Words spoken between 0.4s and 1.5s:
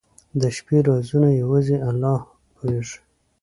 •د شپې رازونه